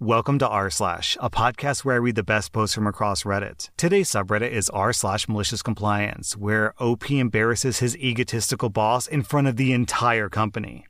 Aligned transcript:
Welcome 0.00 0.38
to 0.38 0.48
r 0.48 0.70
slash, 0.70 1.16
a 1.20 1.28
podcast 1.28 1.84
where 1.84 1.96
I 1.96 1.98
read 1.98 2.14
the 2.14 2.22
best 2.22 2.52
posts 2.52 2.72
from 2.72 2.86
across 2.86 3.24
Reddit. 3.24 3.70
Today's 3.76 4.08
subreddit 4.08 4.52
is 4.52 4.70
r 4.70 4.92
slash 4.92 5.28
malicious 5.28 5.60
compliance, 5.60 6.36
where 6.36 6.72
OP 6.80 7.10
embarrasses 7.10 7.80
his 7.80 7.96
egotistical 7.96 8.68
boss 8.68 9.08
in 9.08 9.24
front 9.24 9.48
of 9.48 9.56
the 9.56 9.72
entire 9.72 10.28
company. 10.28 10.86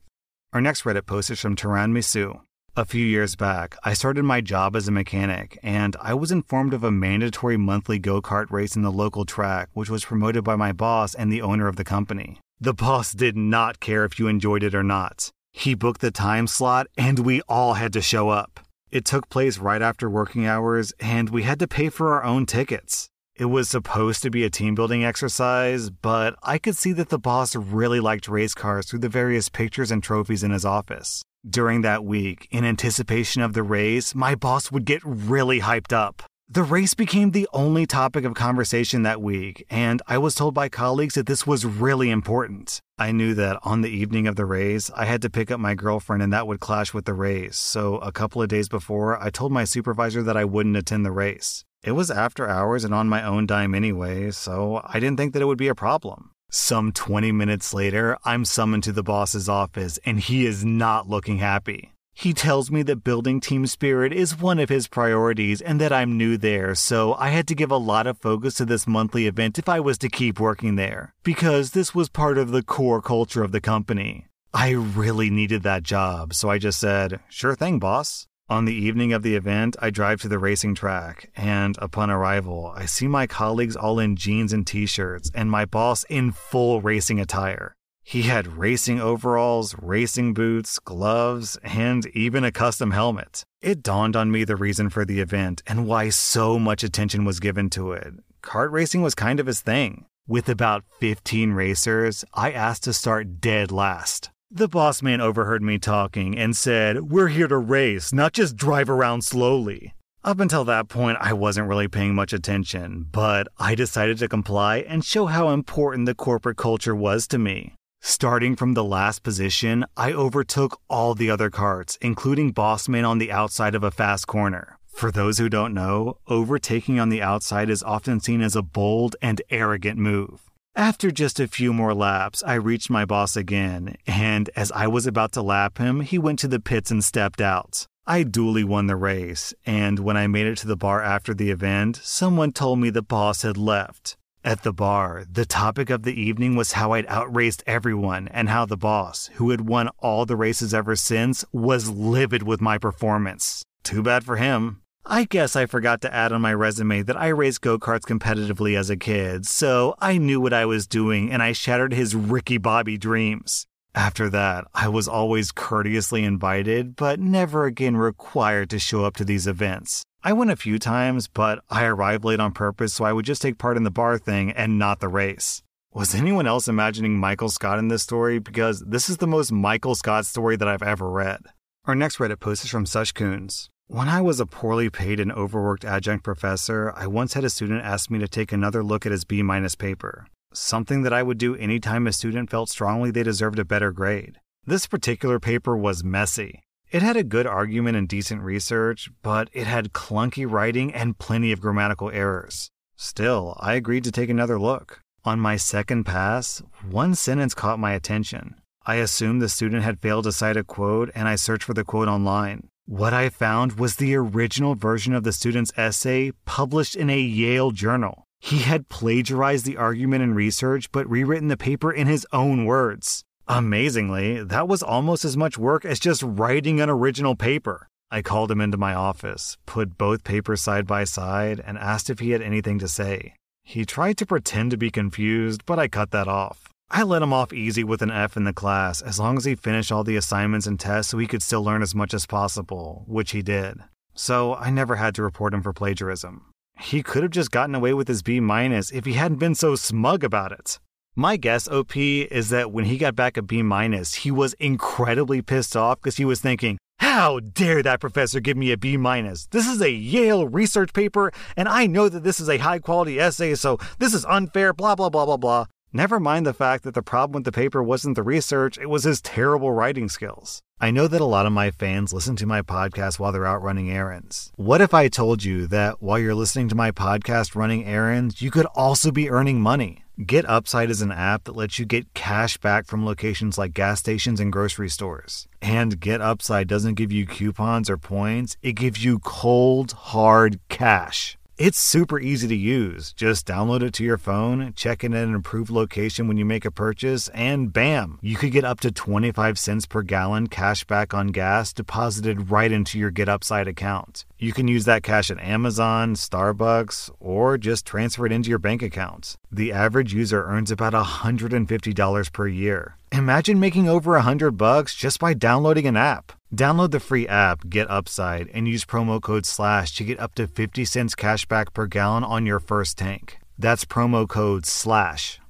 Our 0.52 0.60
next 0.60 0.82
Reddit 0.82 1.06
post 1.06 1.30
is 1.30 1.40
from 1.40 1.56
Taran 1.56 1.92
Misu. 1.92 2.40
A 2.76 2.84
few 2.84 3.02
years 3.02 3.34
back, 3.34 3.76
I 3.82 3.94
started 3.94 4.24
my 4.24 4.42
job 4.42 4.76
as 4.76 4.88
a 4.88 4.92
mechanic, 4.92 5.58
and 5.62 5.96
I 6.02 6.12
was 6.12 6.30
informed 6.30 6.74
of 6.74 6.84
a 6.84 6.90
mandatory 6.90 7.56
monthly 7.56 7.98
go 7.98 8.20
kart 8.20 8.50
race 8.50 8.76
in 8.76 8.82
the 8.82 8.92
local 8.92 9.24
track, 9.24 9.70
which 9.72 9.88
was 9.88 10.04
promoted 10.04 10.44
by 10.44 10.56
my 10.56 10.72
boss 10.72 11.14
and 11.14 11.32
the 11.32 11.40
owner 11.40 11.66
of 11.66 11.76
the 11.76 11.82
company. 11.82 12.40
The 12.60 12.74
boss 12.74 13.12
did 13.12 13.38
not 13.38 13.80
care 13.80 14.04
if 14.04 14.18
you 14.18 14.28
enjoyed 14.28 14.62
it 14.62 14.74
or 14.74 14.84
not. 14.84 15.30
He 15.52 15.72
booked 15.72 16.02
the 16.02 16.10
time 16.10 16.46
slot, 16.46 16.88
and 16.98 17.20
we 17.20 17.40
all 17.48 17.72
had 17.72 17.94
to 17.94 18.02
show 18.02 18.28
up. 18.28 18.60
It 18.90 19.04
took 19.04 19.28
place 19.28 19.58
right 19.58 19.82
after 19.82 20.08
working 20.08 20.46
hours, 20.46 20.92
and 20.98 21.28
we 21.28 21.42
had 21.42 21.58
to 21.58 21.68
pay 21.68 21.90
for 21.90 22.14
our 22.14 22.24
own 22.24 22.46
tickets. 22.46 23.10
It 23.36 23.44
was 23.44 23.68
supposed 23.68 24.22
to 24.22 24.30
be 24.30 24.44
a 24.44 24.50
team 24.50 24.74
building 24.74 25.04
exercise, 25.04 25.90
but 25.90 26.34
I 26.42 26.58
could 26.58 26.76
see 26.76 26.92
that 26.92 27.10
the 27.10 27.18
boss 27.18 27.54
really 27.54 28.00
liked 28.00 28.28
race 28.28 28.54
cars 28.54 28.86
through 28.86 29.00
the 29.00 29.08
various 29.08 29.48
pictures 29.48 29.90
and 29.90 30.02
trophies 30.02 30.42
in 30.42 30.50
his 30.50 30.64
office. 30.64 31.22
During 31.48 31.82
that 31.82 32.04
week, 32.04 32.48
in 32.50 32.64
anticipation 32.64 33.42
of 33.42 33.52
the 33.52 33.62
race, 33.62 34.14
my 34.14 34.34
boss 34.34 34.72
would 34.72 34.84
get 34.84 35.02
really 35.04 35.60
hyped 35.60 35.92
up. 35.92 36.22
The 36.50 36.62
race 36.62 36.94
became 36.94 37.32
the 37.32 37.46
only 37.52 37.84
topic 37.84 38.24
of 38.24 38.32
conversation 38.32 39.02
that 39.02 39.20
week, 39.20 39.66
and 39.68 40.00
I 40.08 40.16
was 40.16 40.34
told 40.34 40.54
by 40.54 40.70
colleagues 40.70 41.12
that 41.12 41.26
this 41.26 41.46
was 41.46 41.66
really 41.66 42.08
important. 42.08 42.80
I 42.98 43.12
knew 43.12 43.34
that 43.34 43.58
on 43.64 43.82
the 43.82 43.90
evening 43.90 44.26
of 44.26 44.36
the 44.36 44.46
race, 44.46 44.90
I 44.96 45.04
had 45.04 45.20
to 45.20 45.28
pick 45.28 45.50
up 45.50 45.60
my 45.60 45.74
girlfriend 45.74 46.22
and 46.22 46.32
that 46.32 46.46
would 46.46 46.58
clash 46.58 46.94
with 46.94 47.04
the 47.04 47.12
race, 47.12 47.58
so 47.58 47.98
a 47.98 48.12
couple 48.12 48.40
of 48.40 48.48
days 48.48 48.66
before, 48.66 49.22
I 49.22 49.28
told 49.28 49.52
my 49.52 49.64
supervisor 49.64 50.22
that 50.22 50.38
I 50.38 50.46
wouldn't 50.46 50.78
attend 50.78 51.04
the 51.04 51.12
race. 51.12 51.66
It 51.82 51.92
was 51.92 52.10
after 52.10 52.48
hours 52.48 52.82
and 52.82 52.94
on 52.94 53.10
my 53.10 53.22
own 53.22 53.44
dime 53.44 53.74
anyway, 53.74 54.30
so 54.30 54.80
I 54.86 55.00
didn't 55.00 55.18
think 55.18 55.34
that 55.34 55.42
it 55.42 55.46
would 55.46 55.58
be 55.58 55.68
a 55.68 55.74
problem. 55.74 56.30
Some 56.50 56.92
20 56.92 57.30
minutes 57.30 57.74
later, 57.74 58.16
I'm 58.24 58.46
summoned 58.46 58.84
to 58.84 58.92
the 58.92 59.02
boss's 59.02 59.50
office, 59.50 59.98
and 60.06 60.18
he 60.18 60.46
is 60.46 60.64
not 60.64 61.10
looking 61.10 61.36
happy. 61.36 61.92
He 62.20 62.34
tells 62.34 62.68
me 62.68 62.82
that 62.82 63.04
building 63.04 63.38
team 63.38 63.64
spirit 63.68 64.12
is 64.12 64.40
one 64.40 64.58
of 64.58 64.68
his 64.68 64.88
priorities 64.88 65.60
and 65.60 65.80
that 65.80 65.92
I'm 65.92 66.18
new 66.18 66.36
there, 66.36 66.74
so 66.74 67.14
I 67.14 67.28
had 67.28 67.46
to 67.46 67.54
give 67.54 67.70
a 67.70 67.76
lot 67.76 68.08
of 68.08 68.18
focus 68.18 68.54
to 68.54 68.64
this 68.64 68.88
monthly 68.88 69.28
event 69.28 69.56
if 69.56 69.68
I 69.68 69.78
was 69.78 69.98
to 69.98 70.08
keep 70.08 70.40
working 70.40 70.74
there, 70.74 71.14
because 71.22 71.70
this 71.70 71.94
was 71.94 72.08
part 72.08 72.36
of 72.36 72.50
the 72.50 72.64
core 72.64 73.00
culture 73.00 73.44
of 73.44 73.52
the 73.52 73.60
company. 73.60 74.26
I 74.52 74.70
really 74.70 75.30
needed 75.30 75.62
that 75.62 75.84
job, 75.84 76.34
so 76.34 76.50
I 76.50 76.58
just 76.58 76.80
said, 76.80 77.20
Sure 77.28 77.54
thing, 77.54 77.78
boss. 77.78 78.26
On 78.48 78.64
the 78.64 78.74
evening 78.74 79.12
of 79.12 79.22
the 79.22 79.36
event, 79.36 79.76
I 79.80 79.90
drive 79.90 80.20
to 80.22 80.28
the 80.28 80.40
racing 80.40 80.74
track, 80.74 81.30
and 81.36 81.78
upon 81.78 82.10
arrival, 82.10 82.72
I 82.74 82.86
see 82.86 83.06
my 83.06 83.28
colleagues 83.28 83.76
all 83.76 84.00
in 84.00 84.16
jeans 84.16 84.52
and 84.52 84.66
t 84.66 84.86
shirts, 84.86 85.30
and 85.36 85.52
my 85.52 85.64
boss 85.64 86.02
in 86.08 86.32
full 86.32 86.80
racing 86.80 87.20
attire. 87.20 87.76
He 88.08 88.22
had 88.22 88.56
racing 88.56 89.02
overalls, 89.02 89.74
racing 89.82 90.32
boots, 90.32 90.78
gloves, 90.78 91.58
and 91.62 92.06
even 92.16 92.42
a 92.42 92.50
custom 92.50 92.92
helmet. 92.92 93.42
It 93.60 93.82
dawned 93.82 94.16
on 94.16 94.30
me 94.30 94.44
the 94.44 94.56
reason 94.56 94.88
for 94.88 95.04
the 95.04 95.20
event 95.20 95.62
and 95.66 95.86
why 95.86 96.08
so 96.08 96.58
much 96.58 96.82
attention 96.82 97.26
was 97.26 97.38
given 97.38 97.68
to 97.68 97.92
it. 97.92 98.14
Kart 98.42 98.72
racing 98.72 99.02
was 99.02 99.14
kind 99.14 99.38
of 99.40 99.46
his 99.46 99.60
thing. 99.60 100.06
With 100.26 100.48
about 100.48 100.84
15 101.00 101.52
racers, 101.52 102.24
I 102.32 102.50
asked 102.50 102.84
to 102.84 102.94
start 102.94 103.42
dead 103.42 103.70
last. 103.70 104.30
The 104.50 104.68
boss 104.68 105.02
man 105.02 105.20
overheard 105.20 105.60
me 105.60 105.78
talking 105.78 106.34
and 106.34 106.56
said, 106.56 107.10
We're 107.10 107.28
here 107.28 107.48
to 107.48 107.58
race, 107.58 108.10
not 108.10 108.32
just 108.32 108.56
drive 108.56 108.88
around 108.88 109.24
slowly. 109.24 109.92
Up 110.24 110.40
until 110.40 110.64
that 110.64 110.88
point, 110.88 111.18
I 111.20 111.34
wasn't 111.34 111.68
really 111.68 111.88
paying 111.88 112.14
much 112.14 112.32
attention, 112.32 113.06
but 113.12 113.48
I 113.58 113.74
decided 113.74 114.16
to 114.18 114.28
comply 114.28 114.78
and 114.78 115.04
show 115.04 115.26
how 115.26 115.50
important 115.50 116.06
the 116.06 116.14
corporate 116.14 116.56
culture 116.56 116.94
was 116.94 117.28
to 117.28 117.38
me. 117.38 117.74
Starting 118.18 118.56
from 118.56 118.74
the 118.74 118.82
last 118.82 119.22
position, 119.22 119.84
I 119.96 120.12
overtook 120.12 120.80
all 120.90 121.14
the 121.14 121.30
other 121.30 121.50
karts, 121.50 121.96
including 122.00 122.52
Bossman 122.52 123.08
on 123.08 123.18
the 123.18 123.30
outside 123.30 123.76
of 123.76 123.84
a 123.84 123.92
fast 123.92 124.26
corner. 124.26 124.76
For 124.86 125.12
those 125.12 125.38
who 125.38 125.48
don't 125.48 125.72
know, 125.72 126.18
overtaking 126.26 126.98
on 126.98 127.10
the 127.10 127.22
outside 127.22 127.70
is 127.70 127.84
often 127.84 128.18
seen 128.18 128.40
as 128.40 128.56
a 128.56 128.62
bold 128.62 129.14
and 129.22 129.40
arrogant 129.50 129.98
move. 130.00 130.50
After 130.74 131.12
just 131.12 131.38
a 131.38 131.46
few 131.46 131.72
more 131.72 131.94
laps, 131.94 132.42
I 132.44 132.54
reached 132.54 132.90
my 132.90 133.04
boss 133.04 133.36
again, 133.36 133.94
and 134.04 134.50
as 134.56 134.72
I 134.72 134.88
was 134.88 135.06
about 135.06 135.30
to 135.34 135.42
lap 135.42 135.78
him, 135.78 136.00
he 136.00 136.18
went 136.18 136.40
to 136.40 136.48
the 136.48 136.58
pits 136.58 136.90
and 136.90 137.04
stepped 137.04 137.40
out. 137.40 137.86
I 138.04 138.24
duly 138.24 138.64
won 138.64 138.88
the 138.88 138.96
race, 138.96 139.54
and 139.64 140.00
when 140.00 140.16
I 140.16 140.26
made 140.26 140.46
it 140.46 140.58
to 140.58 140.66
the 140.66 140.76
bar 140.76 141.00
after 141.00 141.34
the 141.34 141.52
event, 141.52 142.00
someone 142.02 142.50
told 142.50 142.80
me 142.80 142.90
the 142.90 143.02
boss 143.02 143.42
had 143.42 143.56
left. 143.56 144.16
At 144.48 144.62
the 144.62 144.72
bar, 144.72 145.26
the 145.30 145.44
topic 145.44 145.90
of 145.90 146.04
the 146.04 146.18
evening 146.18 146.56
was 146.56 146.72
how 146.72 146.92
I'd 146.92 147.04
outraced 147.08 147.62
everyone 147.66 148.28
and 148.28 148.48
how 148.48 148.64
the 148.64 148.78
boss, 148.78 149.28
who 149.34 149.50
had 149.50 149.68
won 149.68 149.90
all 149.98 150.24
the 150.24 150.36
races 150.36 150.72
ever 150.72 150.96
since, 150.96 151.44
was 151.52 151.90
livid 151.90 152.44
with 152.44 152.58
my 152.58 152.78
performance. 152.78 153.62
Too 153.82 154.02
bad 154.02 154.24
for 154.24 154.36
him. 154.36 154.80
I 155.04 155.24
guess 155.24 155.54
I 155.54 155.66
forgot 155.66 156.00
to 156.00 156.14
add 156.14 156.32
on 156.32 156.40
my 156.40 156.54
resume 156.54 157.02
that 157.02 157.20
I 157.20 157.28
raced 157.28 157.60
go 157.60 157.78
karts 157.78 158.06
competitively 158.06 158.74
as 158.74 158.88
a 158.88 158.96
kid, 158.96 159.44
so 159.44 159.94
I 159.98 160.16
knew 160.16 160.40
what 160.40 160.54
I 160.54 160.64
was 160.64 160.86
doing 160.86 161.30
and 161.30 161.42
I 161.42 161.52
shattered 161.52 161.92
his 161.92 162.14
Ricky 162.14 162.56
Bobby 162.56 162.96
dreams. 162.96 163.66
After 163.94 164.30
that, 164.30 164.64
I 164.72 164.88
was 164.88 165.08
always 165.08 165.52
courteously 165.52 166.24
invited, 166.24 166.96
but 166.96 167.20
never 167.20 167.66
again 167.66 167.98
required 167.98 168.70
to 168.70 168.78
show 168.78 169.04
up 169.04 169.14
to 169.16 169.26
these 169.26 169.46
events. 169.46 170.04
I 170.24 170.32
went 170.32 170.50
a 170.50 170.56
few 170.56 170.80
times, 170.80 171.28
but 171.28 171.60
I 171.70 171.84
arrived 171.84 172.24
late 172.24 172.40
on 172.40 172.50
purpose 172.52 172.92
so 172.92 173.04
I 173.04 173.12
would 173.12 173.24
just 173.24 173.40
take 173.40 173.56
part 173.56 173.76
in 173.76 173.84
the 173.84 173.90
bar 173.90 174.18
thing 174.18 174.50
and 174.50 174.78
not 174.78 174.98
the 174.98 175.08
race. 175.08 175.62
Was 175.94 176.14
anyone 176.14 176.46
else 176.46 176.66
imagining 176.66 177.16
Michael 177.16 177.48
Scott 177.48 177.78
in 177.78 177.86
this 177.86 178.02
story? 178.02 178.40
Because 178.40 178.80
this 178.80 179.08
is 179.08 179.18
the 179.18 179.28
most 179.28 179.52
Michael 179.52 179.94
Scott 179.94 180.26
story 180.26 180.56
that 180.56 180.66
I've 180.66 180.82
ever 180.82 181.08
read. 181.08 181.42
Our 181.84 181.94
next 181.94 182.18
Reddit 182.18 182.40
post 182.40 182.64
is 182.64 182.70
from 182.70 182.84
Sush 182.84 183.12
Coons. 183.12 183.70
When 183.86 184.08
I 184.08 184.20
was 184.20 184.40
a 184.40 184.44
poorly 184.46 184.90
paid 184.90 185.20
and 185.20 185.32
overworked 185.32 185.84
adjunct 185.84 186.24
professor, 186.24 186.92
I 186.96 187.06
once 187.06 187.34
had 187.34 187.44
a 187.44 187.50
student 187.50 187.84
ask 187.84 188.10
me 188.10 188.18
to 188.18 188.28
take 188.28 188.52
another 188.52 188.82
look 188.82 189.06
at 189.06 189.12
his 189.12 189.24
B 189.24 189.42
minus 189.42 189.76
paper. 189.76 190.26
Something 190.52 191.02
that 191.04 191.12
I 191.12 191.22
would 191.22 191.38
do 191.38 191.54
anytime 191.54 192.06
a 192.06 192.12
student 192.12 192.50
felt 192.50 192.68
strongly 192.68 193.10
they 193.12 193.22
deserved 193.22 193.58
a 193.58 193.64
better 193.64 193.92
grade. 193.92 194.40
This 194.66 194.86
particular 194.86 195.38
paper 195.38 195.76
was 195.76 196.04
messy. 196.04 196.64
It 196.90 197.02
had 197.02 197.18
a 197.18 197.22
good 197.22 197.46
argument 197.46 197.98
and 197.98 198.08
decent 198.08 198.40
research, 198.40 199.10
but 199.22 199.50
it 199.52 199.66
had 199.66 199.92
clunky 199.92 200.50
writing 200.50 200.94
and 200.94 201.18
plenty 201.18 201.52
of 201.52 201.60
grammatical 201.60 202.10
errors. 202.10 202.70
Still, 202.96 203.56
I 203.60 203.74
agreed 203.74 204.04
to 204.04 204.10
take 204.10 204.30
another 204.30 204.58
look. 204.58 205.02
On 205.22 205.38
my 205.38 205.56
second 205.56 206.04
pass, 206.04 206.62
one 206.90 207.14
sentence 207.14 207.52
caught 207.52 207.78
my 207.78 207.92
attention. 207.92 208.54
I 208.86 208.94
assumed 208.96 209.42
the 209.42 209.50
student 209.50 209.82
had 209.82 210.00
failed 210.00 210.24
to 210.24 210.32
cite 210.32 210.56
a 210.56 210.64
quote 210.64 211.10
and 211.14 211.28
I 211.28 211.36
searched 211.36 211.64
for 211.64 211.74
the 211.74 211.84
quote 211.84 212.08
online. 212.08 212.68
What 212.86 213.12
I 213.12 213.28
found 213.28 213.72
was 213.72 213.96
the 213.96 214.14
original 214.14 214.74
version 214.74 215.12
of 215.12 215.24
the 215.24 215.32
student's 215.32 215.72
essay 215.76 216.32
published 216.46 216.96
in 216.96 217.10
a 217.10 217.20
Yale 217.20 217.70
journal. 217.70 218.24
He 218.40 218.60
had 218.60 218.88
plagiarized 218.88 219.66
the 219.66 219.76
argument 219.76 220.22
and 220.22 220.34
research, 220.34 220.90
but 220.90 221.10
rewritten 221.10 221.48
the 221.48 221.58
paper 221.58 221.92
in 221.92 222.06
his 222.06 222.26
own 222.32 222.64
words. 222.64 223.24
Amazingly, 223.48 224.44
that 224.44 224.68
was 224.68 224.82
almost 224.82 225.24
as 225.24 225.34
much 225.34 225.56
work 225.56 225.86
as 225.86 225.98
just 225.98 226.22
writing 226.22 226.80
an 226.80 226.90
original 226.90 227.34
paper. 227.34 227.88
I 228.10 228.20
called 228.20 228.50
him 228.50 228.60
into 228.60 228.76
my 228.76 228.92
office, 228.92 229.56
put 229.64 229.96
both 229.96 230.22
papers 230.22 230.60
side 230.60 230.86
by 230.86 231.04
side, 231.04 231.58
and 231.66 231.78
asked 231.78 232.10
if 232.10 232.18
he 232.18 232.32
had 232.32 232.42
anything 232.42 232.78
to 232.78 232.88
say. 232.88 233.34
He 233.64 233.86
tried 233.86 234.18
to 234.18 234.26
pretend 234.26 234.70
to 234.72 234.76
be 234.76 234.90
confused, 234.90 235.64
but 235.64 235.78
I 235.78 235.88
cut 235.88 236.10
that 236.10 236.28
off. 236.28 236.68
I 236.90 237.02
let 237.02 237.22
him 237.22 237.32
off 237.32 237.54
easy 237.54 237.84
with 237.84 238.02
an 238.02 238.10
F 238.10 238.36
in 238.36 238.44
the 238.44 238.52
class 238.52 239.00
as 239.00 239.18
long 239.18 239.38
as 239.38 239.46
he 239.46 239.54
finished 239.54 239.90
all 239.90 240.04
the 240.04 240.16
assignments 240.16 240.66
and 240.66 240.78
tests 240.78 241.10
so 241.10 241.18
he 241.18 241.26
could 241.26 241.42
still 241.42 241.64
learn 241.64 241.80
as 241.80 241.94
much 241.94 242.12
as 242.12 242.26
possible, 242.26 243.04
which 243.06 243.30
he 243.30 243.40
did. 243.40 243.78
So 244.14 244.56
I 244.56 244.68
never 244.68 244.96
had 244.96 245.14
to 245.14 245.22
report 245.22 245.54
him 245.54 245.62
for 245.62 245.72
plagiarism. 245.72 246.46
He 246.78 247.02
could 247.02 247.22
have 247.22 247.32
just 247.32 247.50
gotten 247.50 247.74
away 247.74 247.94
with 247.94 248.08
his 248.08 248.22
B 248.22 248.40
minus 248.40 248.90
if 248.90 249.06
he 249.06 249.14
hadn't 249.14 249.38
been 249.38 249.54
so 249.54 249.74
smug 249.74 250.22
about 250.22 250.52
it. 250.52 250.78
My 251.20 251.36
guess, 251.36 251.66
OP, 251.66 251.96
is 251.96 252.50
that 252.50 252.70
when 252.70 252.84
he 252.84 252.96
got 252.96 253.16
back 253.16 253.36
a 253.36 253.42
B 253.42 253.60
minus, 253.60 254.14
he 254.14 254.30
was 254.30 254.52
incredibly 254.60 255.42
pissed 255.42 255.76
off 255.76 256.00
because 256.00 256.16
he 256.16 256.24
was 256.24 256.38
thinking, 256.38 256.78
how 257.00 257.40
dare 257.40 257.82
that 257.82 257.98
professor 257.98 258.38
give 258.38 258.56
me 258.56 258.70
a 258.70 258.76
B 258.76 258.96
minus? 258.96 259.46
This 259.46 259.66
is 259.66 259.82
a 259.82 259.90
Yale 259.90 260.46
research 260.46 260.92
paper, 260.92 261.32
and 261.56 261.68
I 261.68 261.88
know 261.88 262.08
that 262.08 262.22
this 262.22 262.38
is 262.38 262.48
a 262.48 262.58
high 262.58 262.78
quality 262.78 263.18
essay, 263.18 263.56
so 263.56 263.78
this 263.98 264.14
is 264.14 264.24
unfair, 264.26 264.72
blah, 264.72 264.94
blah, 264.94 265.08
blah, 265.08 265.26
blah, 265.26 265.36
blah. 265.36 265.64
Never 265.92 266.20
mind 266.20 266.44
the 266.44 266.52
fact 266.52 266.84
that 266.84 266.92
the 266.92 267.02
problem 267.02 267.32
with 267.32 267.44
the 267.44 267.52
paper 267.52 267.82
wasn't 267.82 268.14
the 268.14 268.22
research, 268.22 268.76
it 268.76 268.90
was 268.90 269.04
his 269.04 269.22
terrible 269.22 269.72
writing 269.72 270.10
skills. 270.10 270.60
I 270.78 270.90
know 270.90 271.08
that 271.08 271.22
a 271.22 271.24
lot 271.24 271.46
of 271.46 271.52
my 271.52 271.70
fans 271.70 272.12
listen 272.12 272.36
to 272.36 272.46
my 272.46 272.60
podcast 272.60 273.18
while 273.18 273.32
they're 273.32 273.46
out 273.46 273.62
running 273.62 273.90
errands. 273.90 274.52
What 274.56 274.82
if 274.82 274.92
I 274.92 275.08
told 275.08 275.44
you 275.44 275.66
that 275.68 276.02
while 276.02 276.18
you're 276.18 276.34
listening 276.34 276.68
to 276.68 276.74
my 276.74 276.90
podcast 276.90 277.56
running 277.56 277.86
errands, 277.86 278.42
you 278.42 278.50
could 278.50 278.66
also 278.74 279.10
be 279.10 279.30
earning 279.30 279.62
money? 279.62 280.04
Get 280.24 280.46
Upside 280.46 280.90
is 280.90 281.00
an 281.00 281.10
app 281.10 281.44
that 281.44 281.56
lets 281.56 281.78
you 281.78 281.86
get 281.86 282.12
cash 282.12 282.58
back 282.58 282.86
from 282.86 283.06
locations 283.06 283.56
like 283.56 283.72
gas 283.72 284.00
stations 284.00 284.40
and 284.40 284.52
grocery 284.52 284.90
stores. 284.90 285.48
And 285.62 285.98
Get 285.98 286.20
Upside 286.20 286.68
doesn't 286.68 286.96
give 286.96 287.12
you 287.12 287.24
coupons 287.24 287.88
or 287.88 287.96
points, 287.96 288.58
it 288.62 288.72
gives 288.72 289.02
you 289.02 289.20
cold, 289.20 289.92
hard 289.92 290.60
cash. 290.68 291.38
It's 291.58 291.80
super 291.80 292.20
easy 292.20 292.46
to 292.46 292.54
use. 292.54 293.12
Just 293.14 293.44
download 293.44 293.82
it 293.82 293.92
to 293.94 294.04
your 294.04 294.16
phone, 294.16 294.72
check 294.76 295.02
in 295.02 295.12
at 295.12 295.26
an 295.26 295.34
approved 295.34 295.70
location 295.70 296.28
when 296.28 296.36
you 296.36 296.44
make 296.44 296.64
a 296.64 296.70
purchase, 296.70 297.26
and 297.30 297.72
bam, 297.72 298.20
you 298.22 298.36
could 298.36 298.52
get 298.52 298.62
up 298.62 298.78
to 298.82 298.92
25 298.92 299.58
cents 299.58 299.84
per 299.84 300.02
gallon 300.02 300.46
cash 300.46 300.84
back 300.84 301.12
on 301.12 301.26
gas 301.28 301.72
deposited 301.72 302.52
right 302.52 302.70
into 302.70 302.96
your 302.96 303.10
Get 303.10 303.28
Upside 303.28 303.66
account. 303.66 304.24
You 304.38 304.52
can 304.52 304.68
use 304.68 304.84
that 304.84 305.02
cash 305.02 305.32
at 305.32 305.40
Amazon, 305.40 306.14
Starbucks, 306.14 307.10
or 307.18 307.58
just 307.58 307.84
transfer 307.84 308.24
it 308.24 308.30
into 308.30 308.50
your 308.50 308.60
bank 308.60 308.80
account. 308.80 309.36
The 309.50 309.72
average 309.72 310.14
user 310.14 310.44
earns 310.44 310.70
about 310.70 310.92
$150 310.92 312.32
per 312.32 312.46
year. 312.46 312.98
Imagine 313.10 313.58
making 313.58 313.88
over 313.88 314.12
100 314.12 314.52
bucks 314.52 314.94
just 314.94 315.18
by 315.18 315.34
downloading 315.34 315.88
an 315.88 315.96
app. 315.96 316.37
Download 316.54 316.90
the 316.90 316.98
free 316.98 317.28
app 317.28 317.68
Get 317.68 317.90
Upside 317.90 318.48
and 318.54 318.66
use 318.66 318.86
promo 318.86 319.20
code 319.20 319.44
SLASH 319.44 319.94
to 319.96 320.04
get 320.04 320.18
up 320.18 320.34
to 320.36 320.46
50 320.46 320.84
cents 320.86 321.14
cash 321.14 321.44
back 321.44 321.74
per 321.74 321.86
gallon 321.86 322.24
on 322.24 322.46
your 322.46 322.58
first 322.58 322.96
tank. 322.96 323.38
That's 323.58 323.84
promo 323.84 324.26
code 324.26 324.64
SLASH. 324.64 325.40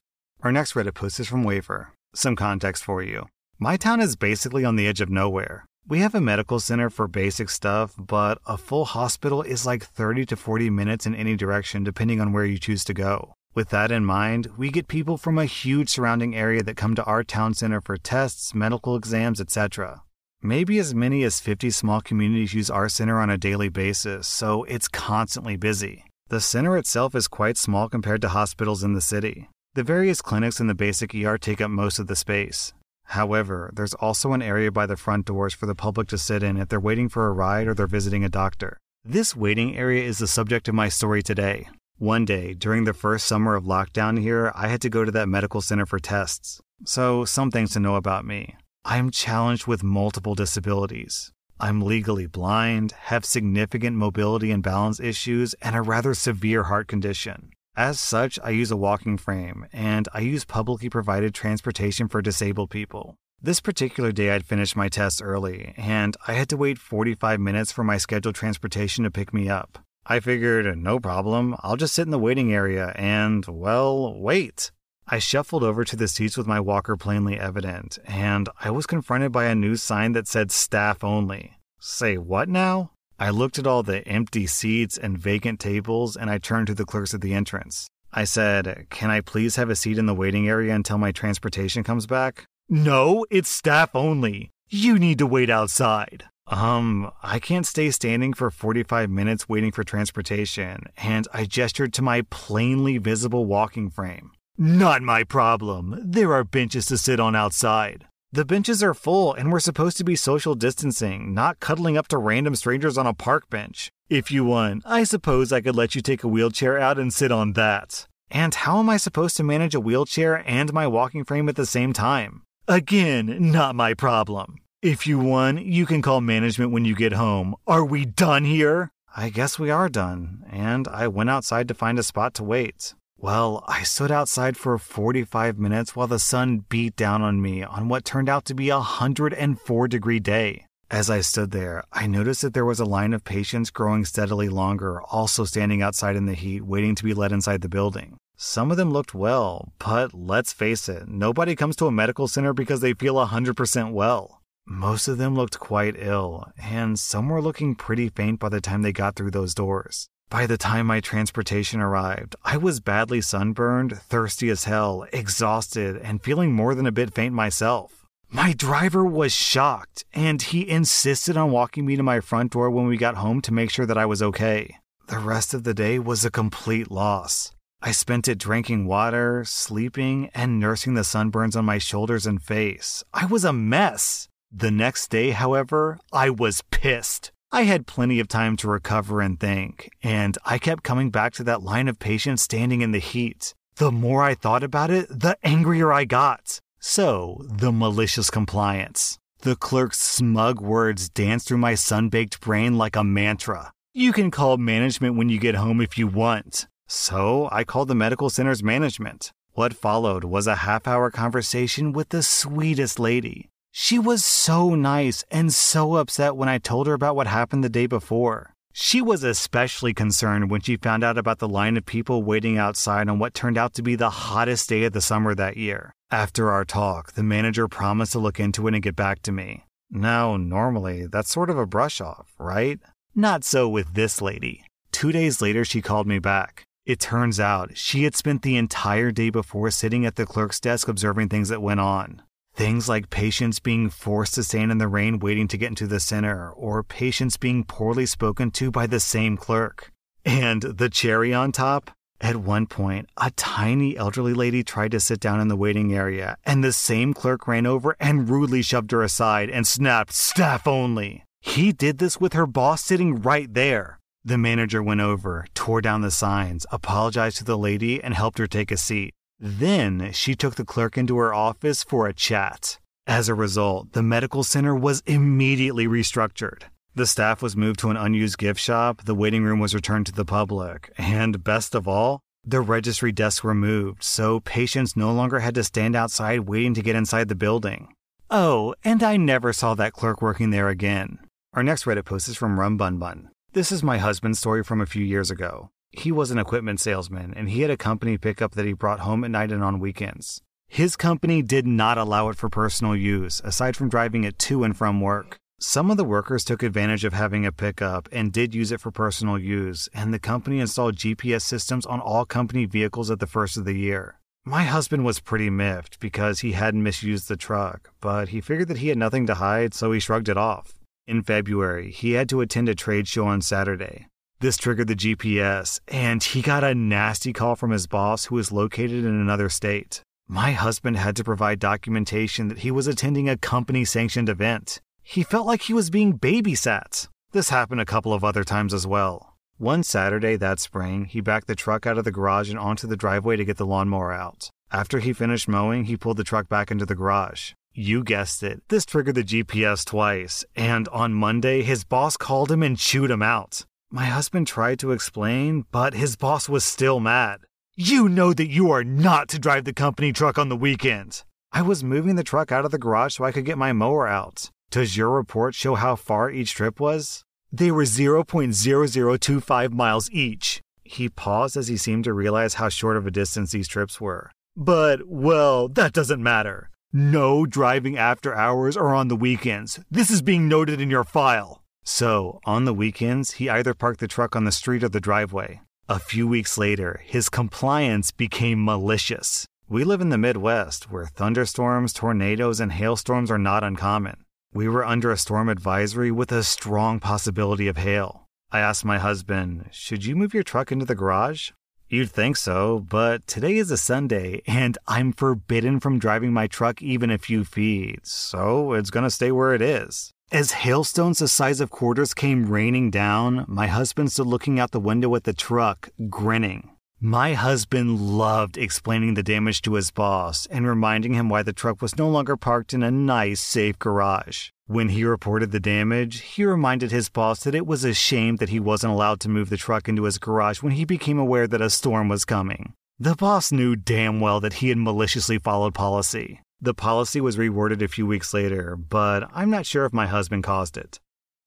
Our 0.43 0.51
next 0.51 0.73
Reddit 0.75 0.95
post 0.95 1.21
is 1.21 1.29
from 1.29 1.45
Waver. 1.45 1.93
Some 2.15 2.35
context 2.35 2.83
for 2.83 3.01
you. 3.01 3.27
My 3.61 3.77
town 3.77 4.01
is 4.01 4.17
basically 4.17 4.65
on 4.65 4.75
the 4.75 4.89
edge 4.89 5.01
of 5.01 5.09
nowhere. 5.09 5.65
We 5.87 6.01
have 6.01 6.17
a 6.17 6.21
medical 6.21 6.59
center 6.59 6.91
for 6.91 7.07
basic 7.07 7.49
stuff, 7.49 7.95
but 7.97 8.39
a 8.47 8.59
full 8.59 8.85
hospital 8.85 9.43
is 9.43 9.65
like 9.65 9.85
30 9.85 10.27
to 10.27 10.37
40 10.37 10.69
minutes 10.69 11.07
in 11.07 11.15
any 11.15 11.37
direction 11.37 11.85
depending 11.85 12.21
on 12.21 12.33
where 12.33 12.45
you 12.45 12.59
choose 12.59 12.85
to 12.85 12.95
go. 12.95 13.35
With 13.55 13.69
that 13.71 13.93
in 13.93 14.05
mind, 14.05 14.49
we 14.57 14.71
get 14.71 14.89
people 14.89 15.17
from 15.17 15.39
a 15.39 15.45
huge 15.45 15.89
surrounding 15.91 16.35
area 16.35 16.63
that 16.65 16.77
come 16.77 16.95
to 16.97 17.05
our 17.05 17.23
town 17.23 17.55
center 17.55 17.81
for 17.81 17.97
tests, 17.97 18.55
medical 18.55 18.97
exams, 18.97 19.41
etc. 19.41 20.03
Maybe 20.43 20.79
as 20.79 20.95
many 20.95 21.25
as 21.25 21.41
50 21.41 21.71
small 21.71 22.01
communities 22.01 22.55
use 22.55 22.71
our 22.71 22.89
center 22.89 23.19
on 23.21 23.29
a 23.29 23.37
daily 23.37 23.69
basis, 23.69 24.29
so 24.29 24.63
it's 24.65 24.87
constantly 24.87 25.57
busy. 25.57 26.05
The 26.29 26.41
center 26.41 26.77
itself 26.77 27.17
is 27.17 27.27
quite 27.27 27.57
small 27.57 27.89
compared 27.89 28.23
to 28.23 28.29
hospitals 28.29 28.85
in 28.85 28.93
the 28.93 29.01
city. 29.01 29.49
The 29.75 29.83
various 29.83 30.23
clinics 30.23 30.61
in 30.61 30.69
the 30.69 30.77
basic 30.77 31.13
ER 31.13 31.39
take 31.39 31.61
up 31.61 31.73
most 31.73 31.99
of 31.99 32.07
the 32.07 32.15
space. 32.15 32.73
However, 33.07 33.73
there's 33.75 33.95
also 33.95 34.33
an 34.33 34.41
area 34.43 34.71
by 34.71 34.87
the 34.87 34.97
front 34.97 35.27
doors 35.27 35.55
for 35.55 35.67
the 35.67 35.75
public 35.75 36.07
to 36.09 36.19
sit 36.19 36.45
in 36.45 36.57
if 36.57 36.69
they're 36.69 36.79
waiting 36.79 37.09
for 37.09 37.27
a 37.27 37.33
ride 37.33 37.67
or 37.67 37.75
they're 37.75 37.89
visiting 37.89 38.23
a 38.23 38.29
doctor. 38.29 38.79
This 39.05 39.35
waiting 39.35 39.77
area 39.77 40.05
is 40.05 40.19
the 40.19 40.29
subject 40.29 40.69
of 40.69 40.75
my 40.75 40.89
story 40.89 41.23
today. 41.23 41.69
One 41.97 42.25
day, 42.25 42.55
during 42.55 42.85
the 42.85 42.93
first 42.93 43.27
summer 43.27 43.57
of 43.57 43.65
lockdown 43.65 44.21
here, 44.21 44.53
I 44.55 44.69
had 44.69 44.83
to 44.83 44.89
go 44.89 45.05
to 45.05 45.11
that 45.11 45.29
medical 45.29 45.63
center 45.63 45.85
for 45.85 45.99
tests. 45.99 46.61
So, 46.85 47.25
some 47.25 47.51
things 47.51 47.73
to 47.73 47.81
know 47.81 47.97
about 47.97 48.25
me. 48.25 48.55
I'm 48.85 49.11
challenged 49.11 49.67
with 49.67 49.83
multiple 49.83 50.35
disabilities. 50.35 51.33
I'm 51.61 51.83
legally 51.83 52.27
blind, 52.27 52.93
have 52.93 53.25
significant 53.25 53.97
mobility 53.97 54.51
and 54.51 54.63
balance 54.63 55.01
issues, 55.01 55.55
and 55.61 55.75
a 55.75 55.83
rather 55.83 56.15
severe 56.15 56.65
heart 56.65 56.89
condition. 56.89 57.51
As 57.77 58.01
such, 58.01 58.39
I 58.43 58.51
use 58.51 58.71
a 58.71 58.77
walking 58.77 59.19
frame, 59.19 59.67
and 59.73 60.09
I 60.15 60.21
use 60.21 60.45
publicly 60.45 60.89
provided 60.89 61.35
transportation 61.35 62.09
for 62.09 62.23
disabled 62.23 62.71
people. 62.71 63.17
This 63.41 63.61
particular 63.61 64.11
day, 64.11 64.31
I'd 64.31 64.47
finished 64.47 64.75
my 64.75 64.89
tests 64.89 65.23
early, 65.23 65.75
and 65.77 66.17
I 66.27 66.33
had 66.33 66.49
to 66.49 66.57
wait 66.57 66.79
45 66.79 67.39
minutes 67.39 67.71
for 67.71 67.85
my 67.85 67.97
scheduled 67.97 68.35
transportation 68.35 69.05
to 69.05 69.11
pick 69.11 69.33
me 69.33 69.49
up. 69.49 69.79
I 70.07 70.21
figured, 70.21 70.79
no 70.79 70.99
problem, 70.99 71.55
I'll 71.61 71.77
just 71.77 71.95
sit 71.95 72.07
in 72.07 72.11
the 72.11 72.19
waiting 72.19 72.53
area 72.53 72.93
and, 72.97 73.45
well, 73.47 74.19
wait. 74.19 74.73
I 75.11 75.19
shuffled 75.19 75.63
over 75.63 75.85
to 75.85 75.97
the 75.97 76.07
seats 76.07 76.37
with 76.37 76.47
my 76.47 76.61
walker 76.61 76.97
plainly 76.97 77.39
evident, 77.39 77.99
and 78.05 78.49
I 78.61 78.71
was 78.71 78.85
confronted 78.85 79.33
by 79.33 79.45
a 79.45 79.55
news 79.55 79.83
sign 79.83 80.13
that 80.13 80.29
said 80.29 80.51
staff 80.51 81.03
only. 81.03 81.59
Say 81.81 82.19
what 82.19 82.49
now? 82.49 82.91
I 83.19 83.31
looked 83.31 83.59
at 83.59 83.67
all 83.67 83.83
the 83.83 84.07
empty 84.07 84.47
seats 84.47 84.99
and 84.99 85.19
vacant 85.19 85.61
tables 85.61 86.17
and 86.17 86.31
I 86.31 86.39
turned 86.39 86.67
to 86.69 86.75
the 86.75 86.85
clerks 86.85 87.15
at 87.15 87.21
the 87.21 87.35
entrance. 87.35 87.89
I 88.13 88.25
said, 88.25 88.87
Can 88.91 89.11
I 89.11 89.21
please 89.23 89.57
have 89.57 89.71
a 89.71 89.77
seat 89.77 89.99
in 89.99 90.07
the 90.07 90.15
waiting 90.15 90.49
area 90.49 90.75
until 90.75 90.99
my 90.99 91.11
transportation 91.11 91.83
comes 91.83 92.07
back? 92.07 92.45
No, 92.69 93.25
it's 93.31 93.49
staff 93.49 93.97
only. 93.97 94.51
You 94.69 94.99
need 94.99 95.19
to 95.19 95.27
wait 95.27 95.51
outside. 95.51 96.25
Um, 96.47 97.11
I 97.23 97.39
can't 97.39 97.67
stay 97.67 97.91
standing 97.91 98.35
for 98.35 98.51
45 98.51 99.11
minutes 99.11 99.49
waiting 99.49 99.73
for 99.73 99.85
transportation, 99.85 100.85
and 100.97 101.27
I 101.33 101.45
gestured 101.45 101.93
to 101.95 102.03
my 102.03 102.23
plainly 102.31 102.99
visible 102.99 103.45
walking 103.47 103.91
frame. 103.91 104.33
Not 104.61 105.03
my 105.03 105.23
problem. 105.23 105.97
There 106.05 106.33
are 106.33 106.43
benches 106.43 106.87
to 106.87 106.99
sit 106.99 107.21
on 107.21 107.37
outside. 107.37 108.07
The 108.33 108.45
benches 108.45 108.83
are 108.83 108.93
full, 108.93 109.33
and 109.33 109.53
we're 109.53 109.61
supposed 109.61 109.97
to 109.99 110.05
be 110.05 110.17
social 110.17 110.57
distancing, 110.57 111.33
not 111.33 111.61
cuddling 111.61 111.97
up 111.97 112.09
to 112.09 112.19
random 112.19 112.57
strangers 112.57 112.99
on 112.99 113.07
a 113.07 113.15
park 113.15 113.49
bench. 113.51 113.89
If 114.11 114.33
you 114.33 114.45
want, 114.45 114.83
I 114.85 115.05
suppose 115.05 115.53
I 115.53 115.61
could 115.61 115.77
let 115.77 115.95
you 115.95 116.03
take 116.03 116.25
a 116.25 116.29
wheelchair 116.29 116.77
out 116.77 116.99
and 116.99 117.15
sit 117.15 117.31
on 117.31 117.53
that. 117.53 118.09
And 118.33 118.53
how 118.53 118.81
am 118.81 118.91
I 118.91 118.97
supposed 118.97 119.37
to 119.37 119.45
manage 119.45 119.77
a 119.77 119.81
wheelchair 119.81 120.43
and 120.45 120.73
my 120.73 120.89
walking 120.89 121.23
frame 121.23 121.49
at 121.49 121.55
the 121.55 121.65
same 121.65 121.93
time? 121.93 122.43
Again, 122.67 123.53
not 123.53 123.77
my 123.77 123.95
problem. 123.95 124.57
If 124.83 125.07
you 125.07 125.21
won, 125.21 125.59
you 125.59 125.87
can 125.87 126.03
call 126.03 126.21
management 126.21 126.73
when 126.73 126.85
you 126.85 126.97
get 126.97 127.13
home. 127.13 127.55
Are 127.69 127.85
we 127.85 128.05
done 128.07 128.45
here? 128.45 128.91
I 129.17 129.31
guess 129.31 129.57
we 129.57 129.71
are 129.71 129.89
done, 129.89 130.45
and 130.51 130.89
I 130.89 131.07
went 131.07 131.31
outside 131.31 131.69
to 131.69 131.75
find 131.75 131.97
a 131.97 132.03
spot 132.03 132.35
to 132.35 132.43
wait. 132.43 132.95
Well, 133.21 133.65
I 133.67 133.83
stood 133.83 134.13
outside 134.13 134.57
for 134.57 134.79
45 134.79 135.59
minutes 135.59 135.97
while 135.97 136.07
the 136.07 136.21
sun 136.21 136.65
beat 136.69 136.95
down 136.95 137.21
on 137.21 137.43
me 137.43 137.65
on 137.65 137.89
what 137.89 138.05
turned 138.05 138.29
out 138.29 138.45
to 138.45 138.55
be 138.55 138.69
a 138.69 138.77
104 138.77 139.89
degree 139.89 140.21
day. 140.21 140.67
As 140.89 141.11
I 141.11 141.21
stood 141.23 141.51
there, 141.51 141.83
I 141.93 142.07
noticed 142.07 142.43
that 142.43 142.55
there 142.55 142.65
was 142.65 142.79
a 142.79 142.85
line 142.85 143.13
of 143.13 143.25
patients 143.25 143.71
growing 143.71 144.05
steadily 144.05 144.49
longer, 144.49 145.03
also 145.03 145.45
standing 145.45 145.83
outside 145.83 146.15
in 146.15 146.27
the 146.27 146.35
heat, 146.35 146.63
waiting 146.63 146.95
to 146.95 147.03
be 147.03 147.13
let 147.13 147.33
inside 147.33 147.61
the 147.61 147.69
building. 147.69 148.19
Some 148.37 148.71
of 148.71 148.77
them 148.77 148.93
looked 148.93 149.15
well, 149.15 149.73
but 149.81 150.15
let's 150.15 150.53
face 150.53 150.89
it, 150.89 151.09
nobody 151.09 151.57
comes 151.57 151.75
to 151.77 151.87
a 151.87 151.91
medical 151.91 152.29
center 152.29 152.53
because 152.53 152.83
they 152.83 152.95
feel 152.95 153.17
100% 153.17 153.93
well. 153.93 154.43
Most 154.65 155.09
of 155.09 155.19
them 155.19 155.35
looked 155.35 155.59
quite 155.59 155.97
ill, 155.99 156.47
and 156.63 156.97
some 156.97 157.29
were 157.29 157.43
looking 157.43 157.75
pretty 157.75 158.11
faint 158.11 158.39
by 158.39 158.49
the 158.49 158.61
time 158.61 158.83
they 158.83 158.93
got 158.93 159.17
through 159.17 159.33
those 159.33 159.55
doors. 159.55 160.09
By 160.31 160.47
the 160.47 160.59
time 160.59 160.87
my 160.87 161.01
transportation 161.01 161.81
arrived, 161.81 162.37
I 162.45 162.59
was 162.59 162.81
badly 162.81 163.23
sunburned, 163.23 163.99
thirsty 163.99 164.51
as 164.51 164.65
hell, 164.65 165.07
exhausted, 165.11 165.97
and 165.97 166.23
feeling 166.23 166.53
more 166.53 166.75
than 166.75 166.87
a 166.87 166.93
bit 166.93 167.15
faint 167.15 167.35
myself. 167.35 168.05
My 168.29 168.53
driver 168.53 169.07
was 169.07 169.33
shocked, 169.33 170.05
and 170.13 170.43
he 170.43 170.69
insisted 170.69 171.39
on 171.39 171.51
walking 171.51 171.87
me 171.87 171.97
to 171.97 172.03
my 172.03 172.21
front 172.21 172.53
door 172.53 172.71
when 172.71 172.87
we 172.87 172.99
got 172.99 173.15
home 173.15 173.41
to 173.41 173.55
make 173.55 173.71
sure 173.71 173.87
that 173.87 173.97
I 173.97 174.05
was 174.05 174.23
okay. 174.23 174.77
The 175.07 175.19
rest 175.19 175.55
of 175.55 175.65
the 175.65 175.73
day 175.73 175.99
was 175.99 176.27
a 176.27 176.31
complete 176.31 176.91
loss. 176.91 177.53
I 177.81 177.93
spent 177.93 178.29
it 178.29 178.39
drinking 178.39 178.87
water, 178.87 179.45
sleeping, 179.47 180.31
and 180.35 180.61
nursing 180.61 180.93
the 180.93 181.05
sunburns 181.05 181.57
on 181.57 181.65
my 181.65 181.79
shoulders 181.79 182.27
and 182.27 182.43
face. 182.43 183.03
I 183.15 183.25
was 183.25 183.45
a 183.45 183.53
mess. 183.55 184.29
The 184.53 184.71
next 184.71 185.09
day, 185.09 185.31
however, 185.31 185.99
I 186.13 186.29
was 186.29 186.63
pissed. 186.71 187.33
I 187.51 187.63
had 187.63 187.87
plenty 187.87 188.21
of 188.21 188.29
time 188.29 188.59
to 188.59 188.69
recover 188.69 189.23
and 189.23 189.41
think, 189.41 189.89
and 190.03 190.37
I 190.45 190.59
kept 190.59 190.83
coming 190.83 191.09
back 191.09 191.33
to 191.35 191.45
that 191.45 191.63
line 191.63 191.89
of 191.89 191.99
patients 191.99 192.43
standing 192.43 192.83
in 192.83 192.93
the 192.93 192.99
heat. 192.99 193.55
The 193.77 193.91
more 193.91 194.23
I 194.23 194.35
thought 194.35 194.63
about 194.63 194.91
it, 194.91 195.09
the 195.09 195.39
angrier 195.43 195.91
I 195.91 196.05
got. 196.05 196.61
So, 196.79 197.43
the 197.49 197.73
malicious 197.73 198.29
compliance. 198.29 199.19
The 199.41 199.57
clerk's 199.57 199.99
smug 199.99 200.61
words 200.61 201.09
danced 201.09 201.49
through 201.49 201.59
my 201.59 201.75
sun 201.75 202.11
baked 202.11 202.39
brain 202.43 202.77
like 202.77 202.97
a 202.97 203.05
mantra. 203.05 203.73
You 203.95 204.13
can 204.13 204.31
call 204.31 204.59
management 204.59 205.17
when 205.17 205.31
you 205.31 205.39
get 205.39 205.55
home 205.55 205.81
if 205.81 205.97
you 205.97 206.07
want. 206.07 206.67
So, 206.87 207.49
I 207.51 207.65
called 207.65 207.89
the 207.89 207.95
medical 207.95 208.29
center's 208.29 208.63
management. 208.63 209.33
What 209.53 209.73
followed 209.73 210.25
was 210.25 210.47
a 210.47 210.57
half 210.67 210.87
hour 210.87 211.11
conversation 211.11 211.93
with 211.93 212.11
the 212.11 212.23
sweetest 212.23 212.99
lady. 212.99 213.49
She 213.71 213.99
was 213.99 214.25
so 214.25 214.75
nice 214.75 215.25
and 215.31 215.53
so 215.53 215.97
upset 215.97 216.37
when 216.37 216.49
I 216.49 216.59
told 216.59 216.87
her 216.87 216.95
about 216.95 217.17
what 217.17 217.27
happened 217.27 217.63
the 217.63 217.69
day 217.69 217.87
before. 217.87 218.55
She 218.73 219.03
was 219.03 219.25
especially 219.25 219.93
concerned 219.93 220.51
when 220.51 220.61
she 220.61 220.77
found 220.77 221.03
out 221.03 221.19
about 221.19 221.39
the 221.39 221.49
line 221.49 221.77
of 221.77 221.85
people 221.85 222.23
waiting 222.23 222.59
outside 222.59 223.09
on 223.09 223.19
what 223.19 223.35
turned 223.35 223.59
out 223.59 223.75
to 223.75 223.83
be 223.83 223.97
the 223.97 224.11
hottest 224.11 224.69
day 224.69 224.85
of 224.85 224.93
the 224.93 225.01
summer 225.01 225.35
that 225.35 225.57
year. 225.57 225.93
After 226.11 226.51
our 226.51 226.65
talk, 226.65 227.13
the 227.13 227.23
manager 227.23 227.67
promised 227.69 228.13
to 228.13 228.19
look 228.19 228.39
into 228.39 228.69
it 228.69 228.75
and 228.75 228.83
get 228.83 228.97
back 228.97 229.21
to 229.23 229.33
me. 229.33 229.65
Now, 229.91 230.37
normally, 230.37 231.07
that's 231.07 231.31
sort 231.31 231.51
of 231.51 231.59
a 231.59 231.67
brush 231.67 232.01
off, 232.01 232.35
right? 232.39 232.79
Not 233.15 233.43
so 233.43 233.69
with 233.69 233.95
this 233.95 234.23
lady. 234.23 234.65
Two 234.93 235.13
days 235.13 235.43
later, 235.43 235.65
she 235.65 235.83
called 235.83 236.07
me 236.07 236.19
back. 236.19 236.65
It 236.87 237.01
turns 237.01 237.41
out 237.41 237.77
she 237.77 238.05
had 238.05 238.15
spent 238.15 238.43
the 238.43 238.57
entire 238.57 239.11
day 239.11 239.31
before 239.31 239.71
sitting 239.71 240.07
at 240.07 240.17
the 240.17 240.25
clerk's 240.25 240.61
desk 240.61 240.89
observing 240.89 241.29
things 241.29 241.49
that 241.49 241.61
went 241.61 241.81
on. 241.81 242.23
Things 242.59 242.89
like 242.89 243.09
patients 243.09 243.61
being 243.61 243.89
forced 243.89 244.35
to 244.35 244.43
stand 244.43 244.73
in 244.73 244.79
the 244.79 244.89
rain 244.89 245.21
waiting 245.21 245.47
to 245.47 245.57
get 245.57 245.69
into 245.69 245.87
the 245.87 246.01
center, 246.01 246.51
or 246.51 246.83
patients 246.83 247.37
being 247.37 247.63
poorly 247.63 248.05
spoken 248.05 248.51
to 248.51 248.73
by 248.73 248.89
the 248.89 248.99
same 248.99 249.37
clerk. 249.37 249.93
And 250.25 250.63
the 250.63 250.89
cherry 250.89 251.33
on 251.33 251.53
top? 251.53 251.93
At 252.21 252.39
one 252.39 252.67
point, 252.67 253.11
a 253.17 253.31
tiny 253.31 253.97
elderly 253.97 254.35
lady 254.35 254.65
tried 254.65 254.91
to 254.91 254.99
sit 254.99 255.21
down 255.21 255.39
in 255.39 255.47
the 255.47 255.55
waiting 255.55 255.95
area, 255.95 256.37
and 256.45 256.65
the 256.65 256.73
same 256.73 257.15
clerk 257.15 257.47
ran 257.47 257.65
over 257.65 257.95
and 258.01 258.29
rudely 258.29 258.63
shoved 258.63 258.91
her 258.91 259.05
aside 259.05 259.49
and 259.51 259.65
snapped, 259.65 260.13
Staff 260.13 260.67
only. 260.67 261.23
He 261.41 261.71
did 261.71 261.99
this 261.99 262.21
with 262.21 262.33
her 262.33 262.49
boss 262.49 262.83
sitting 262.83 263.23
right 263.23 263.55
there. 263.55 264.01
The 264.25 264.37
manager 264.37 264.83
went 264.83 265.01
over, 265.01 265.47
tore 265.55 265.81
down 265.81 266.01
the 266.01 266.11
signs, 266.11 266.67
apologized 266.73 267.37
to 267.37 267.45
the 267.45 267.57
lady, 267.57 268.03
and 268.03 268.15
helped 268.15 268.39
her 268.39 268.49
take 268.49 268.73
a 268.73 268.77
seat. 268.77 269.15
Then 269.41 270.11
she 270.13 270.35
took 270.35 270.57
the 270.57 270.65
clerk 270.65 270.99
into 270.99 271.17
her 271.19 271.33
office 271.33 271.85
for 271.85 272.07
a 272.07 272.13
chat. 272.13 272.79
As 273.07 273.29
a 273.29 273.35
result, 273.35 273.93
the 273.93 274.03
medical 274.03 274.43
center 274.45 274.75
was 274.75 275.03
immediately 275.07 275.87
restructured. 275.87 276.65
The 276.95 277.07
staff 277.07 277.41
was 277.41 277.57
moved 277.57 277.79
to 277.81 277.91
an 277.91 277.97
unused 277.97 278.39
gift 278.39 278.61
shop, 278.61 279.05
the 279.05 279.15
waiting 279.15 279.45
room 279.45 279.61
was 279.61 279.75
returned 279.75 280.07
to 280.07 280.13
the 280.13 280.25
public, 280.25 280.93
and 280.99 281.45
best 281.45 281.75
of 281.75 281.87
all, 281.87 282.21
the 282.45 282.61
registry 282.61 283.13
desks 283.13 283.45
were 283.45 283.55
moved, 283.55 284.03
so 284.03 284.41
patients 284.41 284.97
no 284.97 285.13
longer 285.13 285.39
had 285.39 285.55
to 285.55 285.65
stand 285.65 285.95
outside 285.95 286.49
waiting 286.49 286.75
to 286.75 286.83
get 286.83 286.97
inside 286.97 287.29
the 287.29 287.35
building. 287.35 287.95
Oh, 288.31 288.75
and 288.85 289.03
I 289.03 289.17
never 289.17 289.53
saw 289.53 289.75
that 289.75 289.93
clerk 289.93 290.21
working 290.21 290.51
there 290.51 290.69
again. 290.69 291.19
Our 291.55 291.63
next 291.63 291.85
Reddit 291.85 292.05
post 292.05 292.29
is 292.29 292.37
from 292.37 292.59
Rum 292.59 292.77
Bun 292.77 292.99
Bun. 292.99 293.31
This 293.53 293.71
is 293.71 293.83
my 293.83 293.99
husband's 293.99 294.39
story 294.39 294.63
from 294.63 294.81
a 294.81 294.87
few 294.87 295.05
years 295.05 295.31
ago. 295.31 295.71
He 295.91 296.13
was 296.13 296.31
an 296.31 296.39
equipment 296.39 296.81
salesman, 296.81 297.33
and 297.35 297.51
he 297.51 297.63
had 297.63 297.71
a 297.71 297.77
company 297.77 298.19
pickup 298.19 298.53
that 298.53 298.67
he 298.67 298.73
brought 298.73 299.01
home 299.01 299.25
at 299.25 299.31
night 299.31 299.51
and 299.51 299.65
on 299.65 299.81
weekends. 299.81 300.43
His 300.69 300.97
company 300.97 301.41
did 301.43 301.67
not 301.67 301.97
allow 301.97 302.29
it 302.29 302.37
for 302.37 302.51
personal 302.51 302.95
use, 302.95 303.41
aside 303.43 303.75
from 303.77 303.89
driving 303.89 304.25
it 304.25 304.39
to 304.41 304.65
and 304.65 304.77
from 304.77 305.01
work. 305.01 305.39
Some 305.61 305.91
of 305.91 305.97
the 305.97 306.05
workers 306.05 306.45
took 306.45 306.63
advantage 306.63 307.05
of 307.05 307.15
having 307.15 307.45
a 307.45 307.51
pickup 307.51 308.09
and 308.13 308.33
did 308.33 308.55
use 308.55 308.71
it 308.71 308.81
for 308.81 308.93
personal 308.93 309.39
use, 309.39 309.89
and 309.93 310.15
the 310.15 310.19
company 310.19 310.61
installed 310.61 310.95
GPS 310.95 311.43
systems 311.43 311.85
on 311.85 312.01
all 312.01 312.25
company 312.25 312.65
vehicles 312.65 313.11
at 313.11 313.19
the 313.19 313.27
first 313.27 313.57
of 313.57 313.65
the 313.65 313.73
year. 313.73 314.21
My 314.45 314.65
husband 314.65 315.05
was 315.05 315.21
pretty 315.21 315.51
miffed 315.51 315.99
because 316.01 316.41
he 316.41 316.53
hadn't 316.53 316.83
misused 316.83 317.29
the 317.29 317.37
truck, 317.37 317.91
but 318.01 318.29
he 318.29 318.41
figured 318.41 318.69
that 318.69 318.79
he 318.79 318.89
had 318.89 318.99
nothing 318.99 319.27
to 319.27 319.35
hide, 319.35 319.75
so 319.75 319.91
he 319.91 320.01
shrugged 320.01 320.29
it 320.29 320.37
off. 320.37 320.75
In 321.09 321.23
February, 321.23 321.91
he 321.91 322.13
had 322.13 322.29
to 322.29 322.41
attend 322.41 322.69
a 322.69 322.75
trade 322.75 323.09
show 323.09 323.27
on 323.27 323.41
Saturday. 323.41 324.07
This 324.41 324.57
triggered 324.57 324.89
the 324.89 324.97
GPS, 324.97 325.81
and 325.89 326.23
he 326.23 326.43
got 326.43 326.65
a 326.65 326.75
nasty 326.75 327.33
call 327.33 327.57
from 327.57 327.71
his 327.71 327.87
boss 327.87 328.27
who 328.27 328.37
was 328.37 328.53
located 328.53 329.05
in 329.05 329.21
another 329.21 329.49
state. 329.49 330.03
My 330.29 330.53
husband 330.53 330.97
had 330.97 331.17
to 331.17 331.25
provide 331.25 331.59
documentation 331.59 332.49
that 332.49 332.59
he 332.59 332.71
was 332.71 332.87
attending 332.87 333.29
a 333.29 333.37
company 333.37 333.85
sanctioned 333.85 334.29
event 334.29 334.81
he 335.11 335.23
felt 335.23 335.47
like 335.47 335.63
he 335.63 335.73
was 335.73 335.89
being 335.89 336.19
babysat. 336.19 337.09
This 337.33 337.49
happened 337.49 337.81
a 337.81 337.87
couple 337.87 338.13
of 338.13 338.25
other 338.25 338.45
times 338.45 338.75
as 338.75 338.87
well. 338.87 339.37
One 339.57 339.83
Saturday 339.83 340.37
that 340.37 340.61
spring, 340.61 341.07
he 341.07 341.23
backed 341.23 341.47
the 341.47 341.55
truck 341.55 341.87
out 341.87 341.97
of 341.97 342.05
the 342.05 342.13
garage 342.13 342.51
and 342.51 342.59
onto 342.59 342.87
the 342.87 342.97
driveway 342.97 343.37
to 343.37 343.45
get 343.47 343.57
the 343.57 343.65
lawnmower 343.65 344.13
out. 344.13 344.51
After 344.71 344.99
he 344.99 345.15
finished 345.15 345.49
mowing, 345.49 345.87
he 345.87 345.97
pulled 345.97 346.19
the 346.19 346.25
truck 346.25 346.51
back 346.51 346.71
into 346.71 346.85
the 346.85 346.95
garage. 346.95 347.53
You 347.73 348.05
guessed 348.05 348.43
it, 348.43 348.61
this 348.69 348.85
triggered 348.85 349.15
the 349.15 349.25
GPS 349.25 349.87
twice, 349.87 350.45
and 350.55 350.89
on 350.89 351.15
Monday, 351.15 351.63
his 351.63 351.85
boss 351.85 352.19
called 352.19 352.53
him 352.53 352.63
and 352.63 352.77
chewed 352.77 353.11
him 353.11 353.23
out. 353.23 353.65
My 353.91 354.05
husband 354.05 354.47
tried 354.47 354.79
to 354.81 354.93
explain, 354.93 355.65
but 355.73 355.95
his 355.95 356.15
boss 356.15 356.47
was 356.47 356.63
still 356.63 357.01
mad. 357.01 357.41
You 357.75 358.07
know 358.07 358.35
that 358.35 358.51
you 358.51 358.71
are 358.71 358.85
not 358.85 359.29
to 359.31 359.39
drive 359.39 359.65
the 359.65 359.73
company 359.73 360.13
truck 360.13 360.37
on 360.37 360.51
the 360.51 360.57
weekends. 360.57 361.25
I 361.53 361.63
was 361.63 361.83
moving 361.83 362.17
the 362.17 362.23
truck 362.23 362.53
out 362.53 362.67
of 362.67 362.71
the 362.71 362.77
garage 362.77 363.17
so 363.17 363.25
I 363.25 363.33
could 363.33 363.47
get 363.47 363.57
my 363.57 363.73
mower 363.73 364.07
out. 364.07 364.51
Does 364.71 364.99
your 364.99 365.09
report 365.09 365.55
show 365.55 365.75
how 365.75 365.97
far 365.97 366.31
each 366.31 366.53
trip 366.53 366.79
was? 366.79 367.25
They 367.51 367.71
were 367.71 367.85
0.0025 367.85 369.73
miles 369.73 370.11
each. 370.11 370.61
He 370.85 371.09
paused 371.09 371.57
as 371.57 371.69
he 371.69 371.79
seemed 371.79 372.05
to 372.05 372.13
realize 372.13 372.55
how 372.55 372.69
short 372.69 372.99
of 372.99 373.07
a 373.07 373.11
distance 373.11 373.53
these 373.53 373.69
trips 373.69 374.03
were. 374.03 374.33
But, 374.55 375.09
well, 375.09 375.67
that 375.69 375.95
doesn't 375.95 376.23
matter. 376.23 376.69
No 376.93 377.47
driving 377.47 377.97
after 377.97 378.35
hours 378.35 378.77
or 378.77 378.95
on 378.95 379.09
the 379.09 379.17
weekends. 379.17 379.81
This 379.91 380.11
is 380.11 380.21
being 380.21 380.47
noted 380.47 380.79
in 380.79 380.91
your 380.91 381.05
file. 381.05 381.63
So, 381.91 382.41
on 382.45 382.67
the 382.67 382.75
weekends, 382.75 383.33
he 383.41 383.49
either 383.49 383.73
parked 383.73 384.01
the 384.01 384.07
truck 384.07 384.37
on 384.37 384.45
the 384.45 384.53
street 384.53 384.85
or 384.85 384.91
the 384.91 385.01
driveway. 385.01 385.63
A 385.89 385.99
few 385.99 386.29
weeks 386.29 386.59
later, 386.59 387.01
his 387.03 387.31
compliance 387.31 388.11
became 388.11 388.63
malicious. 388.63 389.47
We 389.71 389.85
live 389.85 390.03
in 390.03 390.11
the 390.11 390.19
Midwest, 390.19 390.91
where 390.91 391.07
thunderstorms, 391.07 391.95
tornadoes, 391.95 392.61
and 392.61 392.73
hailstorms 392.73 393.31
are 393.31 393.39
not 393.39 393.65
uncommon. 393.65 394.23
We 394.53 394.69
were 394.69 394.85
under 394.85 395.11
a 395.11 395.17
storm 395.17 395.49
advisory 395.49 396.11
with 396.11 396.31
a 396.31 396.43
strong 396.43 397.01
possibility 397.01 397.69
of 397.69 397.79
hail. 397.79 398.27
I 398.53 398.61
asked 398.61 398.85
my 398.85 398.99
husband, 398.99 399.71
Should 399.73 400.05
you 400.05 400.15
move 400.15 400.35
your 400.35 400.43
truck 400.43 400.71
into 400.71 400.85
the 400.85 400.95
garage? 400.95 401.53
You'd 401.89 402.11
think 402.11 402.37
so, 402.37 402.81
but 402.81 403.27
today 403.27 403.57
is 403.57 403.71
a 403.71 403.79
Sunday 403.79 404.43
and 404.47 404.77
I'm 404.87 405.15
forbidden 405.15 405.81
from 405.81 405.99
driving 405.99 406.35
my 406.35 406.49
truck 406.49 406.83
even 406.83 407.11
a 407.11 407.17
few 407.17 407.45
feet, 407.45 408.07
so 408.07 408.75
it's 408.75 408.91
gonna 408.91 409.11
stay 409.11 409.33
where 409.33 409.55
it 409.55 409.63
is. 409.63 410.13
As 410.31 410.53
hailstones 410.53 411.21
the 411.21 411.27
size 411.29 411.59
of 411.59 411.71
quarters 411.71 412.13
came 412.13 412.51
raining 412.51 412.91
down, 412.91 413.47
my 413.49 413.67
husband 413.67 414.13
stood 414.13 414.27
looking 414.27 414.61
out 414.61 414.73
the 414.73 414.79
window 414.79 415.15
at 415.15 415.25
the 415.25 415.33
truck, 415.33 415.89
grinning. 416.11 416.69
My 417.01 417.33
husband 417.33 417.99
loved 417.99 418.59
explaining 418.59 419.15
the 419.15 419.23
damage 419.23 419.63
to 419.63 419.73
his 419.73 419.91
boss 419.91 420.45
and 420.51 420.67
reminding 420.67 421.15
him 421.15 421.31
why 421.31 421.43
the 421.43 421.55
truck 421.55 421.81
was 421.81 421.97
no 421.97 422.11
longer 422.11 422.37
parked 422.37 422.75
in 422.75 422.83
a 422.83 422.91
nice, 422.91 423.41
safe 423.41 423.79
garage. 423.79 424.51
When 424.67 424.91
he 424.91 425.03
reported 425.03 425.51
the 425.51 425.61
damage, 425.61 426.21
he 426.21 426.45
reminded 426.45 426.91
his 426.91 427.09
boss 427.09 427.43
that 427.45 427.55
it 427.55 427.67
was 427.67 427.83
a 427.83 427.95
shame 427.95 428.37
that 428.37 428.51
he 428.51 428.61
wasn't 428.61 428.93
allowed 428.93 429.21
to 429.21 429.31
move 429.31 429.49
the 429.49 429.57
truck 429.57 429.89
into 429.89 430.03
his 430.03 430.19
garage 430.19 430.61
when 430.63 430.73
he 430.73 430.85
became 430.85 431.19
aware 431.19 431.49
that 431.49 431.63
a 431.63 431.71
storm 431.71 432.11
was 432.11 432.27
coming. 432.27 432.75
The 432.99 433.15
boss 433.15 433.51
knew 433.51 433.77
damn 433.77 434.21
well 434.21 434.41
that 434.41 434.55
he 434.55 434.69
had 434.69 434.77
maliciously 434.77 435.39
followed 435.39 435.73
policy. 435.73 436.43
The 436.61 436.75
policy 436.75 437.21
was 437.21 437.37
reworded 437.37 437.83
a 437.83 437.89
few 437.89 438.05
weeks 438.05 438.35
later, 438.35 438.75
but 438.75 439.29
I'm 439.33 439.49
not 439.49 439.65
sure 439.65 439.85
if 439.85 439.93
my 439.93 440.09
husband 440.09 440.43
caused 440.43 440.77
it. 440.77 440.99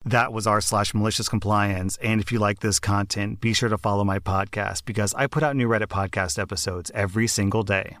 That 0.06 0.32
was 0.32 0.46
r 0.46 0.62
slash 0.62 0.94
malicious 0.94 1.28
compliance. 1.28 1.98
And 1.98 2.18
if 2.18 2.32
you 2.32 2.38
like 2.38 2.60
this 2.60 2.80
content, 2.80 3.38
be 3.38 3.52
sure 3.52 3.68
to 3.68 3.76
follow 3.76 4.04
my 4.04 4.18
podcast 4.18 4.86
because 4.86 5.12
I 5.12 5.26
put 5.26 5.42
out 5.42 5.54
new 5.54 5.68
Reddit 5.68 5.88
podcast 5.88 6.38
episodes 6.38 6.90
every 6.94 7.26
single 7.26 7.62
day. 7.62 7.98